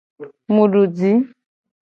[0.53, 1.11] Mu du ji.